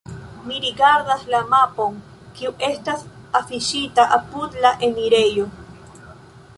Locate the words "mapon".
1.51-1.99